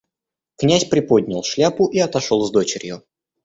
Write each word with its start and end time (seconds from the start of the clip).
Князь 0.55 0.85
приподнял 0.85 1.43
шляпу 1.43 1.85
и 1.85 1.99
отошел 1.99 2.43
с 2.43 2.49
дочерью. 2.49 3.03